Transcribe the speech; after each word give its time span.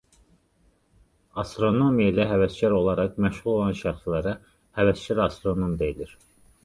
Astronomiya 1.43 2.13
ilə 2.13 2.25
həvəskar 2.31 2.75
olaraq 2.77 3.19
məşğul 3.25 3.53
olan 3.59 3.77
şəxslərə 3.83 4.35
həvəskar 4.81 5.23
astronom 5.27 5.77
deyilir. 5.85 6.17